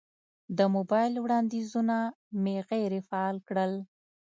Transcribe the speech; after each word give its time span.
د 0.57 0.59
موبایل 0.75 1.13
وړاندیزونه 1.19 1.97
مې 2.41 2.55
غیر 2.69 2.91
فعال 3.09 3.37
کړل. 3.47 3.73